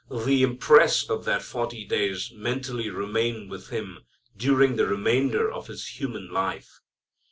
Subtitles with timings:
[0.09, 3.99] The impress of that forty days mentally remain with Him
[4.35, 6.79] during the remainder of His human life.